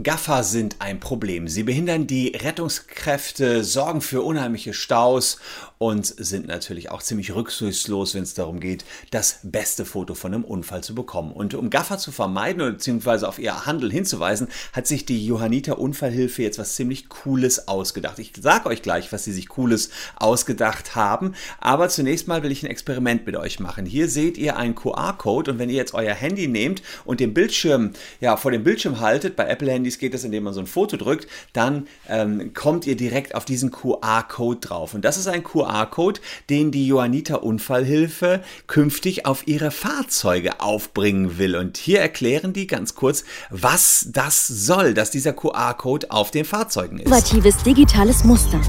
Gaffer 0.00 0.42
sind 0.42 0.76
ein 0.78 1.00
Problem. 1.00 1.48
Sie 1.48 1.64
behindern 1.64 2.06
die 2.06 2.28
Rettungskräfte, 2.28 3.62
sorgen 3.62 4.00
für 4.00 4.22
unheimliche 4.22 4.72
Staus 4.72 5.38
und 5.76 6.06
sind 6.06 6.46
natürlich 6.46 6.90
auch 6.90 7.02
ziemlich 7.02 7.34
rücksichtslos, 7.34 8.14
wenn 8.14 8.22
es 8.22 8.32
darum 8.32 8.58
geht, 8.58 8.86
das 9.10 9.40
beste 9.42 9.84
Foto 9.84 10.14
von 10.14 10.32
einem 10.32 10.44
Unfall 10.44 10.82
zu 10.82 10.94
bekommen. 10.94 11.32
Und 11.32 11.52
um 11.52 11.68
Gaffer 11.68 11.98
zu 11.98 12.10
vermeiden 12.10 12.72
bzw. 12.72 13.26
auf 13.26 13.38
ihr 13.38 13.66
Handel 13.66 13.92
hinzuweisen, 13.92 14.48
hat 14.72 14.86
sich 14.86 15.04
die 15.04 15.26
Johanniter 15.26 15.78
Unfallhilfe 15.78 16.42
jetzt 16.42 16.58
was 16.58 16.74
ziemlich 16.74 17.10
Cooles 17.10 17.68
ausgedacht. 17.68 18.18
Ich 18.18 18.32
sage 18.40 18.70
euch 18.70 18.80
gleich, 18.80 19.12
was 19.12 19.24
sie 19.24 19.32
sich 19.32 19.48
Cooles 19.48 19.90
ausgedacht 20.16 20.94
haben, 20.94 21.34
aber 21.60 21.90
zunächst 21.90 22.28
mal 22.28 22.42
will 22.42 22.52
ich 22.52 22.62
ein 22.62 22.70
Experiment 22.70 23.26
mit 23.26 23.36
euch 23.36 23.60
machen. 23.60 23.84
Hier 23.84 24.08
seht 24.08 24.38
ihr 24.38 24.56
einen 24.56 24.74
QR-Code 24.74 25.50
und 25.50 25.58
wenn 25.58 25.68
ihr 25.68 25.76
jetzt 25.76 25.92
euer 25.92 26.14
Handy 26.14 26.48
nehmt 26.48 26.80
und 27.04 27.20
den 27.20 27.34
Bildschirm, 27.34 27.92
ja, 28.20 28.38
vor 28.38 28.52
dem 28.52 28.64
Bildschirm 28.64 29.00
haltet, 29.00 29.36
bei 29.36 29.48
Apple 29.48 29.81
Handys 29.82 29.98
geht 29.98 30.14
das, 30.14 30.22
indem 30.22 30.44
man 30.44 30.54
so 30.54 30.60
ein 30.60 30.68
Foto 30.68 30.96
drückt, 30.96 31.26
dann 31.52 31.88
ähm, 32.08 32.54
kommt 32.54 32.86
ihr 32.86 32.96
direkt 32.96 33.34
auf 33.34 33.44
diesen 33.44 33.72
QR-Code 33.72 34.60
drauf. 34.60 34.94
Und 34.94 35.04
das 35.04 35.16
ist 35.16 35.26
ein 35.26 35.42
QR-Code, 35.42 36.20
den 36.48 36.70
die 36.70 36.86
Johanniter 36.86 37.42
Unfallhilfe 37.42 38.42
künftig 38.68 39.26
auf 39.26 39.48
ihre 39.48 39.72
Fahrzeuge 39.72 40.60
aufbringen 40.60 41.36
will. 41.36 41.56
Und 41.56 41.76
hier 41.76 42.00
erklären 42.00 42.52
die 42.52 42.68
ganz 42.68 42.94
kurz, 42.94 43.24
was 43.50 44.06
das 44.12 44.46
soll, 44.46 44.94
dass 44.94 45.10
dieser 45.10 45.32
QR-Code 45.32 46.12
auf 46.12 46.30
den 46.30 46.44
Fahrzeugen 46.44 46.98
ist. 46.98 47.06
Innovatives 47.06 47.56
digitales 47.64 48.22
Muster. 48.22 48.60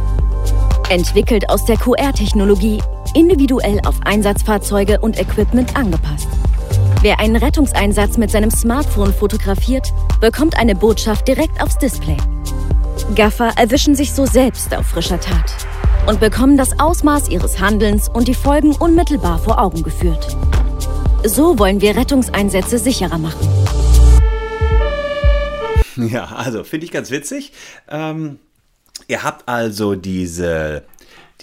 Entwickelt 0.89 1.48
aus 1.50 1.64
der 1.66 1.77
QR-Technologie, 1.77 2.81
individuell 3.14 3.80
auf 3.86 3.95
Einsatzfahrzeuge 4.03 5.00
und 5.00 5.20
Equipment 5.20 5.75
angepasst. 5.75 6.27
Wer 7.03 7.20
einen 7.20 7.36
Rettungseinsatz 7.36 8.17
mit 8.17 8.31
seinem 8.31 8.50
Smartphone 8.50 9.14
fotografiert, 9.14 9.94
bekommt 10.23 10.58
eine 10.58 10.73
Botschaft 10.73 11.27
direkt 11.27 11.62
aufs 11.62 11.77
Display. 11.77 12.16
Gaffer 13.14 13.52
erwischen 13.58 13.94
sich 13.94 14.14
so 14.14 14.26
selbst 14.26 14.73
auf 14.73 14.86
frischer 14.86 15.20
Tat 15.20 15.53
und 16.08 16.22
bekommen 16.22 16.56
das 16.56 16.80
Ausmaß 16.80 17.28
ihres 17.28 17.59
Handelns 17.59 18.08
und 18.08 18.30
die 18.30 18.34
Folgen 18.34 18.73
unmittelbar 18.73 19.38
vor 19.38 19.62
Augen 19.62 19.84
geführt. 19.84 20.38
So 21.25 21.59
wollen 21.59 21.81
wir 21.81 21.97
Rettungseinsätze 21.97 22.80
sicherer 22.80 23.17
machen. 23.17 23.50
Ja, 25.97 26.28
also 26.28 26.64
finde 26.64 26.86
ich 26.86 26.94
ganz 26.94 27.12
witzig. 27.12 27.52
Ähm, 27.90 28.40
ihr 29.09 29.23
habt 29.23 29.50
also 29.50 29.95
diese 29.95 30.84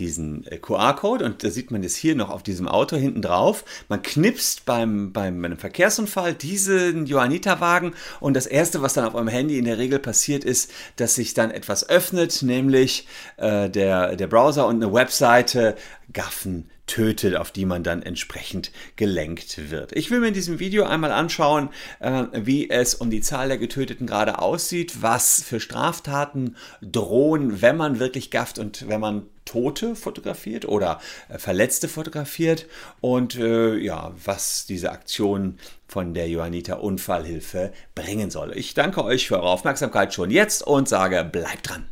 diesen 0.01 0.47
äh, 0.47 0.59
QR-Code 0.59 1.25
und 1.25 1.45
da 1.45 1.51
sieht 1.51 1.71
man 1.71 1.83
das 1.83 1.95
hier 1.95 2.17
noch 2.17 2.31
auf 2.31 2.43
diesem 2.43 2.67
Auto 2.67 2.97
hinten 2.97 3.23
drauf. 3.23 3.65
Man 3.89 4.03
knipst 4.03 4.65
beim, 4.65 5.13
beim, 5.13 5.45
einem 5.45 5.59
Verkehrsunfall 5.59 6.35
diesen 6.35 7.07
Johanniterwagen 7.07 7.95
und 8.19 8.35
das 8.35 8.47
erste, 8.47 8.83
was 8.83 8.95
dann 8.95 9.05
auf 9.05 9.15
eurem 9.15 9.29
Handy 9.29 9.59
in 9.59 9.67
der 9.67 9.79
Regel 9.79 9.99
passiert, 9.99 10.45
ist, 10.45 10.73
dass 10.97 11.15
sich 11.15 11.35
dann 11.35 11.51
etwas 11.51 11.89
öffnet, 11.89 12.43
nämlich 12.43 13.07
äh, 13.37 13.71
der, 13.71 14.17
der 14.17 14.27
Browser 14.27 14.67
und 14.67 14.83
eine 14.83 14.93
Webseite 14.93 15.77
Gaffen 16.13 16.69
tötet, 16.91 17.37
auf 17.37 17.53
die 17.53 17.67
man 17.67 17.85
dann 17.85 18.03
entsprechend 18.03 18.73
gelenkt 18.97 19.71
wird. 19.71 19.93
Ich 19.97 20.11
will 20.11 20.19
mir 20.19 20.29
in 20.29 20.35
diesem 20.35 20.59
Video 20.59 20.85
einmal 20.85 21.13
anschauen, 21.13 21.69
äh, 22.01 22.25
wie 22.33 22.69
es 22.69 22.97
um 22.97 23.11
die 23.11 23.21
Zahl 23.21 23.47
der 23.47 23.59
Getöteten 23.59 24.09
gerade 24.09 24.41
aussieht, 24.41 25.01
was 25.01 25.41
für 25.43 25.61
Straftaten 25.61 26.57
drohen, 26.83 27.63
wenn 27.63 27.77
man 27.77 28.01
wirklich 28.01 28.33
gafft 28.33 28.59
und 28.59 28.89
wenn 28.89 29.01
man 29.01 29.23
Tote 29.45 29.95
fotografiert 29.95 30.67
oder 30.67 31.01
äh, 31.29 31.39
Verletzte 31.39 31.87
fotografiert 31.89 32.67
und 33.01 33.37
äh, 33.37 33.77
ja, 33.77 34.13
was 34.25 34.67
diese 34.67 34.91
Aktion 34.91 35.59
von 35.87 36.13
der 36.13 36.29
Johanniter 36.29 36.83
Unfallhilfe 36.83 37.73
bringen 37.95 38.31
soll. 38.31 38.53
Ich 38.57 38.75
danke 38.75 39.05
euch 39.05 39.29
für 39.29 39.37
eure 39.37 39.49
Aufmerksamkeit 39.49 40.13
schon 40.13 40.31
jetzt 40.31 40.67
und 40.67 40.89
sage, 40.89 41.25
bleibt 41.25 41.71
dran. 41.71 41.87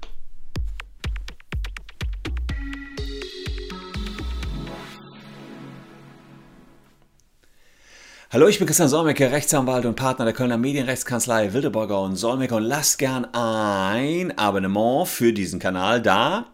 Hallo, 8.31 8.47
ich 8.47 8.59
bin 8.59 8.66
Christian 8.66 8.91
Solmecke, 8.91 9.33
Rechtsanwalt 9.33 9.87
und 9.87 9.97
Partner 9.97 10.27
der 10.27 10.34
Kölner 10.34 10.59
Medienrechtskanzlei 10.59 11.55
Wildeborger 11.55 12.03
und 12.03 12.16
Solmecke. 12.16 12.56
Und 12.56 12.65
lasst 12.65 12.99
gern 12.99 13.25
ein 13.33 14.37
Abonnement 14.37 15.09
für 15.09 15.33
diesen 15.33 15.59
Kanal 15.59 16.03
da 16.03 16.44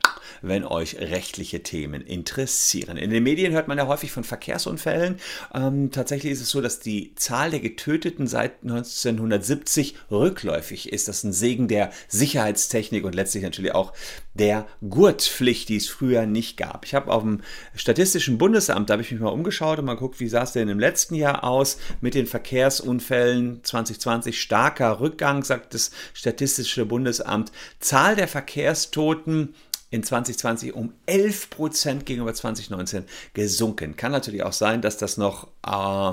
wenn 0.46 0.64
euch 0.64 0.96
rechtliche 0.98 1.62
Themen 1.62 2.02
interessieren. 2.02 2.96
In 2.96 3.10
den 3.10 3.22
Medien 3.22 3.52
hört 3.52 3.68
man 3.68 3.78
ja 3.78 3.86
häufig 3.86 4.12
von 4.12 4.24
Verkehrsunfällen. 4.24 5.16
Ähm, 5.54 5.90
tatsächlich 5.90 6.32
ist 6.32 6.42
es 6.42 6.50
so, 6.50 6.60
dass 6.60 6.80
die 6.80 7.14
Zahl 7.14 7.50
der 7.50 7.60
Getöteten 7.60 8.26
seit 8.26 8.62
1970 8.62 9.96
rückläufig 10.10 10.92
ist. 10.92 11.08
Das 11.08 11.18
ist 11.18 11.24
ein 11.24 11.32
Segen 11.32 11.68
der 11.68 11.90
Sicherheitstechnik 12.08 13.04
und 13.04 13.14
letztlich 13.14 13.42
natürlich 13.42 13.74
auch 13.74 13.92
der 14.34 14.66
Gurtpflicht, 14.88 15.68
die 15.68 15.76
es 15.76 15.88
früher 15.88 16.26
nicht 16.26 16.56
gab. 16.56 16.84
Ich 16.84 16.94
habe 16.94 17.10
auf 17.10 17.22
dem 17.22 17.40
Statistischen 17.74 18.38
Bundesamt, 18.38 18.90
da 18.90 18.94
habe 18.94 19.02
ich 19.02 19.12
mich 19.12 19.20
mal 19.20 19.28
umgeschaut 19.28 19.78
und 19.78 19.84
mal 19.84 19.94
geguckt, 19.94 20.20
wie 20.20 20.28
sah 20.28 20.42
es 20.42 20.52
denn 20.52 20.68
im 20.68 20.80
letzten 20.80 21.14
Jahr 21.14 21.44
aus 21.44 21.78
mit 22.00 22.14
den 22.14 22.26
Verkehrsunfällen 22.26 23.62
2020. 23.62 24.40
Starker 24.40 25.00
Rückgang, 25.00 25.44
sagt 25.44 25.74
das 25.74 25.90
Statistische 26.12 26.84
Bundesamt. 26.84 27.52
Zahl 27.78 28.16
der 28.16 28.28
Verkehrstoten 28.28 29.54
in 29.94 30.02
2020 30.02 30.74
um 30.74 30.92
11 31.06 31.50
Prozent 31.50 32.04
gegenüber 32.04 32.34
2019 32.34 33.04
gesunken. 33.32 33.94
Kann 33.96 34.10
natürlich 34.10 34.42
auch 34.42 34.52
sein, 34.52 34.82
dass 34.82 34.96
das 34.96 35.16
noch 35.16 35.46
äh, 35.64 36.12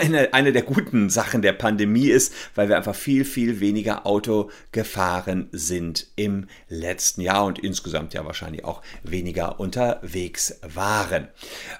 eine, 0.00 0.34
eine 0.34 0.52
der 0.52 0.62
guten 0.62 1.08
Sachen 1.08 1.40
der 1.40 1.52
Pandemie 1.52 2.08
ist, 2.08 2.32
weil 2.56 2.68
wir 2.68 2.76
einfach 2.76 2.96
viel, 2.96 3.24
viel 3.24 3.60
weniger 3.60 4.06
Auto 4.06 4.50
gefahren 4.72 5.48
sind 5.52 6.08
im 6.16 6.48
letzten 6.68 7.20
Jahr 7.20 7.44
und 7.44 7.60
insgesamt 7.60 8.12
ja 8.12 8.24
wahrscheinlich 8.24 8.64
auch 8.64 8.82
weniger 9.04 9.60
unterwegs 9.60 10.58
waren. 10.62 11.28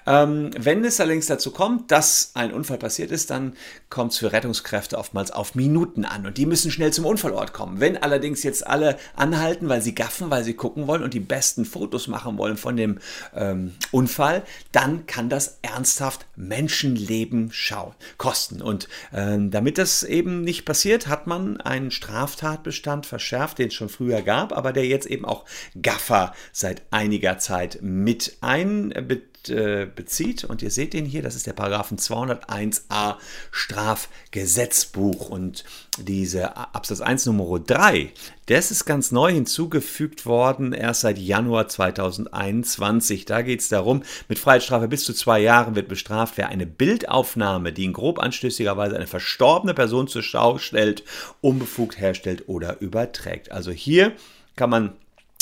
Ähm, 0.07 0.51
wenn 0.57 0.85
es 0.85 1.01
allerdings 1.01 1.25
dazu 1.25 1.51
kommt, 1.51 1.91
dass 1.91 2.31
ein 2.35 2.53
Unfall 2.53 2.77
passiert 2.77 3.11
ist, 3.11 3.31
dann 3.31 3.57
kommt 3.89 4.13
es 4.13 4.19
für 4.19 4.31
Rettungskräfte 4.31 4.97
oftmals 4.97 5.31
auf 5.31 5.55
Minuten 5.55 6.05
an 6.05 6.25
und 6.25 6.37
die 6.37 6.45
müssen 6.45 6.71
schnell 6.71 6.93
zum 6.93 7.05
Unfallort 7.05 7.51
kommen. 7.51 7.81
Wenn 7.81 7.97
allerdings 7.97 8.43
jetzt 8.43 8.65
alle 8.65 8.97
anhalten, 9.13 9.67
weil 9.67 9.81
sie 9.81 9.93
gaffen, 9.93 10.29
weil 10.29 10.45
sie 10.45 10.53
gucken 10.53 10.87
wollen, 10.87 11.00
wollen 11.01 11.03
und 11.03 11.13
die 11.13 11.19
besten 11.19 11.65
Fotos 11.65 12.07
machen 12.07 12.37
wollen 12.37 12.57
von 12.57 12.77
dem 12.77 12.99
ähm, 13.35 13.73
Unfall, 13.91 14.43
dann 14.71 15.05
kann 15.05 15.29
das 15.29 15.59
ernsthaft 15.61 16.25
Menschenleben 16.35 17.49
schauen, 17.51 17.93
kosten. 18.17 18.61
Und 18.61 18.87
ähm, 19.13 19.51
damit 19.51 19.77
das 19.77 20.03
eben 20.03 20.41
nicht 20.41 20.65
passiert, 20.65 21.07
hat 21.07 21.27
man 21.27 21.59
einen 21.59 21.91
Straftatbestand 21.91 23.05
verschärft, 23.05 23.59
den 23.59 23.67
es 23.67 23.73
schon 23.73 23.89
früher 23.89 24.21
gab, 24.21 24.55
aber 24.55 24.71
der 24.73 24.85
jetzt 24.85 25.07
eben 25.07 25.25
auch 25.25 25.45
Gaffer 25.81 26.33
seit 26.51 26.83
einiger 26.91 27.37
Zeit 27.39 27.79
mit 27.81 28.37
einbezieht 28.41 29.23
äh, 29.23 29.30
bezieht. 29.49 30.43
Und 30.43 30.61
ihr 30.61 30.71
seht 30.71 30.93
den 30.93 31.05
hier, 31.05 31.21
das 31.21 31.35
ist 31.35 31.47
der 31.47 31.53
Paragraphen 31.53 31.97
201a 31.97 33.15
Strafgesetzbuch. 33.51 35.29
Und 35.29 35.63
diese 35.97 36.57
Absatz 36.57 37.01
1 37.01 37.25
Nummer 37.25 37.59
3, 37.59 38.11
das 38.47 38.71
ist 38.71 38.85
ganz 38.85 39.11
neu 39.11 39.31
hinzugefügt 39.31 40.25
worden, 40.25 40.73
erst 40.73 41.01
seit 41.01 41.17
Januar 41.17 41.67
2021. 41.67 43.25
Da 43.25 43.41
geht 43.41 43.61
es 43.61 43.69
darum, 43.69 44.03
mit 44.27 44.39
Freiheitsstrafe 44.39 44.87
bis 44.87 45.03
zu 45.03 45.13
zwei 45.13 45.39
Jahren 45.39 45.75
wird 45.75 45.87
bestraft, 45.87 46.37
wer 46.37 46.49
eine 46.49 46.65
Bildaufnahme, 46.65 47.71
die 47.71 47.85
in 47.85 47.93
grob 47.93 48.19
anstößiger 48.19 48.75
Weise 48.77 48.95
eine 48.95 49.07
verstorbene 49.07 49.73
Person 49.73 50.07
zur 50.07 50.23
Schau 50.23 50.57
stellt, 50.57 51.03
unbefugt 51.39 51.99
herstellt 51.99 52.47
oder 52.47 52.81
überträgt. 52.81 53.51
Also 53.51 53.71
hier 53.71 54.13
kann 54.55 54.69
man 54.69 54.93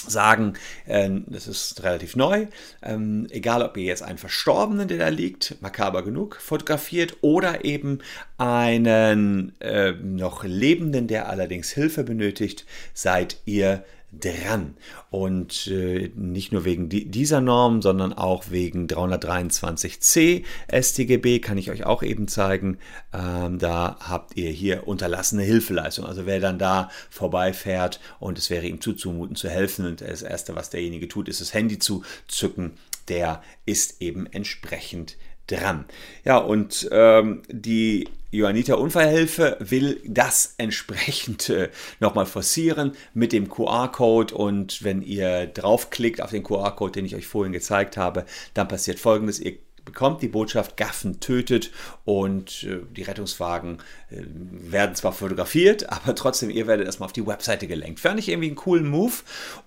sagen, 0.08 0.54
äh, 0.86 1.10
das 1.28 1.48
ist 1.48 1.84
relativ 1.84 2.16
neu, 2.16 2.48
ähm, 2.82 3.28
egal 3.30 3.62
ob 3.64 3.78
ihr 3.78 3.84
jetzt 3.84 4.04
einen 4.04 4.18
Verstorbenen, 4.18 4.88
der 4.88 4.98
da 4.98 5.08
liegt, 5.10 5.62
makaber 5.62 6.04
genug, 6.04 6.36
fotografiert 6.36 7.18
oder 7.22 7.66
eben 7.66 8.00
einen 8.38 9.54
äh, 9.60 9.92
noch 9.92 10.44
Lebenden, 10.44 11.08
der 11.08 11.30
allerdings 11.30 11.72
Hilfe 11.72 12.04
benötigt, 12.04 12.66
seid 12.94 13.38
ihr 13.46 13.84
dran. 14.12 14.76
Und 15.10 15.68
äh, 15.68 16.12
nicht 16.16 16.52
nur 16.52 16.66
wegen 16.66 16.90
di 16.90 17.06
dieser 17.06 17.42
Norm, 17.42 17.82
sondern 17.82 18.14
auch 18.14 18.46
wegen 18.50 18.88
323c 18.88 20.44
StGB 20.72 21.40
kann 21.40 21.58
ich 21.58 21.70
euch 21.72 21.86
auch 21.86 22.04
eben 22.04 22.28
zeigen. 22.28 22.80
Ähm, 23.14 23.60
da 23.60 23.98
habt 24.00 24.36
ihr 24.38 24.50
hier 24.50 24.88
unterlassene 24.88 25.44
Hilfeleistung. 25.44 26.06
Also 26.06 26.26
wer 26.26 26.40
dann 26.40 26.60
da 26.60 26.90
vorbeifährt 27.10 28.00
und 28.20 28.38
es 28.38 28.50
wäre 28.50 28.66
ihm 28.66 28.82
zuzumuten 28.82 29.36
zu 29.36 29.50
helfen 29.50 29.86
und 29.86 30.02
das 30.02 30.22
Erste, 30.22 30.56
was 30.56 30.70
derjenige 30.70 31.08
tut, 31.08 31.30
ist 31.30 31.42
das 31.42 31.54
Handy 31.54 31.80
zu 31.80 32.04
zücken, 32.28 32.74
der 33.08 33.42
ist 33.66 34.02
eben 34.02 34.26
entsprechend 34.28 35.18
dran. 35.52 35.86
Ja, 36.24 36.38
und 36.38 36.88
ähm, 36.92 37.42
die 37.50 38.08
Johanniter 38.32 38.78
Unfallhilfe 38.78 39.58
will 39.60 40.02
das 40.06 40.54
entsprechend 40.58 41.50
äh, 41.50 41.70
nochmal 42.00 42.26
forcieren 42.26 42.92
mit 43.14 43.34
dem 43.34 43.50
QR-Code 43.50 44.36
und 44.36 44.84
wenn 44.84 45.02
ihr 45.02 45.48
draufklickt 45.48 46.22
auf 46.22 46.30
den 46.30 46.44
QR-Code, 46.44 46.92
den 46.92 47.06
ich 47.06 47.16
euch 47.16 47.26
vorhin 47.26 47.54
gezeigt 47.54 47.98
habe, 47.98 48.26
dann 48.54 48.68
passiert 48.68 49.00
folgendes. 49.00 49.40
Ihr 49.40 49.58
bekommt 49.86 50.22
die 50.22 50.28
Botschaft, 50.28 50.78
Gaffen 50.78 51.20
tötet 51.20 51.72
und 52.06 52.64
äh, 52.64 52.80
die 52.96 53.04
Rettungswagen 53.04 53.80
äh, 54.10 54.24
werden 54.26 54.96
zwar 54.96 55.14
fotografiert, 55.14 55.90
aber 55.92 56.16
trotzdem, 56.16 56.50
ihr 56.50 56.68
werdet 56.68 56.86
erstmal 56.86 57.08
auf 57.08 57.14
die 57.14 57.26
Webseite 57.26 57.68
gelenkt. 57.68 58.00
Fand 58.00 58.20
ich 58.20 58.30
irgendwie 58.30 58.48
einen 58.48 58.56
coolen 58.56 58.88
Move 58.88 59.14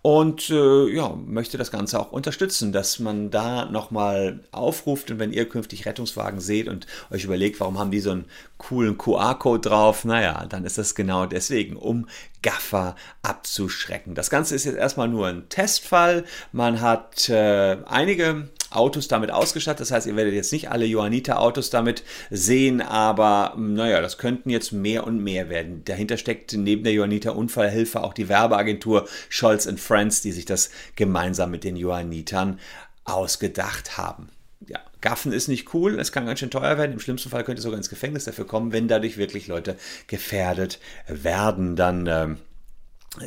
und 0.02 0.50
äh, 0.50 0.88
ja, 0.88 1.14
möchte 1.26 1.58
das 1.58 1.70
Ganze 1.70 2.00
auch 2.00 2.12
unterstützen, 2.12 2.72
dass 2.72 2.98
man 2.98 3.30
da 3.30 3.66
nochmal 3.66 4.40
aufruft 4.52 5.10
und 5.10 5.18
wenn 5.18 5.32
ihr 5.32 5.48
künftig 5.48 5.86
Rettungswagen 5.86 6.40
seht 6.40 6.68
und 6.68 6.86
euch 7.10 7.24
überlegt, 7.24 7.60
warum 7.60 7.78
haben 7.78 7.90
die 7.90 8.00
so 8.00 8.10
einen 8.10 8.26
coolen 8.58 8.98
QR-Code 8.98 9.68
drauf, 9.68 10.04
naja, 10.04 10.46
dann 10.48 10.64
ist 10.64 10.78
das 10.78 10.94
genau 10.94 11.26
deswegen, 11.26 11.76
um 11.76 12.06
Gaffer 12.42 12.96
abzuschrecken. 13.22 14.14
Das 14.14 14.30
Ganze 14.30 14.54
ist 14.54 14.64
jetzt 14.64 14.76
erstmal 14.76 15.08
nur 15.08 15.26
ein 15.28 15.48
Testfall. 15.48 16.24
Man 16.52 16.80
hat 16.80 17.30
einige 17.30 18.48
Autos 18.74 19.08
damit 19.08 19.30
ausgestattet. 19.30 19.80
Das 19.80 19.90
heißt, 19.90 20.06
ihr 20.06 20.16
werdet 20.16 20.34
jetzt 20.34 20.52
nicht 20.52 20.70
alle 20.70 20.84
Johanniter-Autos 20.84 21.70
damit 21.70 22.04
sehen, 22.30 22.80
aber 22.80 23.52
hm, 23.54 23.74
naja, 23.74 24.00
das 24.00 24.18
könnten 24.18 24.50
jetzt 24.50 24.72
mehr 24.72 25.06
und 25.06 25.22
mehr 25.22 25.48
werden. 25.48 25.84
Dahinter 25.84 26.16
steckt 26.16 26.52
neben 26.52 26.84
der 26.84 26.92
Johanniter 26.92 27.36
Unfallhilfe 27.36 28.02
auch 28.02 28.14
die 28.14 28.28
Werbeagentur 28.28 29.08
Scholz 29.28 29.68
Friends, 29.76 30.22
die 30.22 30.32
sich 30.32 30.44
das 30.44 30.70
gemeinsam 30.96 31.50
mit 31.50 31.64
den 31.64 31.76
Johannitern 31.76 32.58
ausgedacht 33.04 33.96
haben. 33.96 34.28
Ja, 34.68 34.80
Gaffen 35.00 35.32
ist 35.32 35.48
nicht 35.48 35.74
cool, 35.74 35.98
es 35.98 36.12
kann 36.12 36.26
ganz 36.26 36.38
schön 36.40 36.50
teuer 36.50 36.78
werden. 36.78 36.92
Im 36.92 37.00
schlimmsten 37.00 37.30
Fall 37.30 37.44
könnt 37.44 37.58
ihr 37.58 37.62
sogar 37.62 37.78
ins 37.78 37.90
Gefängnis 37.90 38.24
dafür 38.24 38.46
kommen, 38.46 38.72
wenn 38.72 38.88
dadurch 38.88 39.16
wirklich 39.16 39.48
Leute 39.48 39.76
gefährdet 40.06 40.78
werden. 41.08 41.74
Dann 41.74 42.06
ähm, 42.06 42.38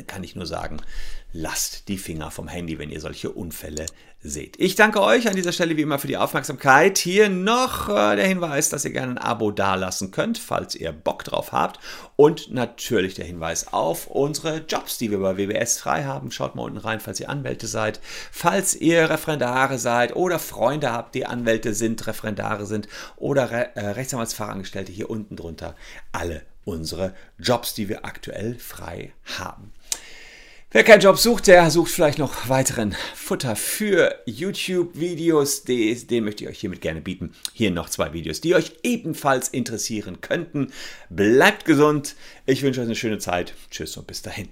kann 0.06 0.24
ich 0.24 0.34
nur 0.34 0.46
sagen, 0.46 0.78
lasst 1.32 1.88
die 1.88 1.98
Finger 1.98 2.30
vom 2.30 2.48
Handy, 2.48 2.78
wenn 2.78 2.90
ihr 2.90 3.00
solche 3.00 3.30
Unfälle 3.30 3.86
seht. 4.20 4.58
Ich 4.58 4.74
danke 4.74 5.00
euch 5.00 5.28
an 5.28 5.36
dieser 5.36 5.52
Stelle 5.52 5.76
wie 5.76 5.82
immer 5.82 5.98
für 5.98 6.08
die 6.08 6.16
Aufmerksamkeit. 6.16 6.98
Hier 6.98 7.28
noch 7.28 7.88
äh, 7.88 8.16
der 8.16 8.26
Hinweis, 8.26 8.68
dass 8.68 8.84
ihr 8.84 8.90
gerne 8.90 9.12
ein 9.12 9.18
Abo 9.18 9.52
dalassen 9.52 10.10
könnt, 10.10 10.38
falls 10.38 10.74
ihr 10.74 10.90
Bock 10.90 11.22
drauf 11.22 11.52
habt. 11.52 11.78
Und 12.16 12.50
natürlich 12.52 13.14
der 13.14 13.26
Hinweis 13.26 13.72
auf 13.72 14.08
unsere 14.08 14.64
Jobs, 14.66 14.98
die 14.98 15.10
wir 15.10 15.18
bei 15.18 15.36
WBS 15.36 15.78
frei 15.78 16.04
haben. 16.04 16.32
Schaut 16.32 16.56
mal 16.56 16.62
unten 16.62 16.78
rein, 16.78 17.00
falls 17.00 17.20
ihr 17.20 17.30
Anwälte 17.30 17.66
seid. 17.66 18.00
Falls 18.32 18.74
ihr 18.74 19.08
Referendare 19.08 19.78
seid 19.78 20.16
oder 20.16 20.38
Freunde 20.38 20.92
habt, 20.92 21.14
die 21.14 21.26
Anwälte 21.26 21.74
sind, 21.74 22.06
Referendare 22.06 22.66
sind 22.66 22.88
oder 23.16 23.50
Re 23.50 23.76
äh, 23.76 23.86
Rechtsanwaltsfachangestellte, 23.90 24.90
hier 24.90 25.10
unten 25.10 25.36
drunter 25.36 25.76
alle 26.12 26.42
unsere 26.66 27.14
Jobs, 27.38 27.72
die 27.72 27.88
wir 27.88 28.04
aktuell 28.04 28.58
frei 28.58 29.14
haben. 29.38 29.72
Wer 30.72 30.84
keinen 30.84 31.00
Job 31.00 31.16
sucht, 31.16 31.46
der 31.46 31.70
sucht 31.70 31.90
vielleicht 31.90 32.18
noch 32.18 32.50
weiteren 32.50 32.94
Futter 33.14 33.56
für 33.56 34.14
YouTube-Videos. 34.26 35.62
Den 35.62 36.24
möchte 36.24 36.44
ich 36.44 36.50
euch 36.50 36.58
hiermit 36.58 36.82
gerne 36.82 37.00
bieten. 37.00 37.32
Hier 37.54 37.70
noch 37.70 37.88
zwei 37.88 38.12
Videos, 38.12 38.42
die 38.42 38.54
euch 38.54 38.72
ebenfalls 38.82 39.48
interessieren 39.48 40.20
könnten. 40.20 40.72
Bleibt 41.08 41.64
gesund. 41.64 42.16
Ich 42.44 42.62
wünsche 42.62 42.80
euch 42.80 42.86
eine 42.86 42.96
schöne 42.96 43.18
Zeit. 43.18 43.54
Tschüss 43.70 43.96
und 43.96 44.06
bis 44.06 44.20
dahin. 44.20 44.48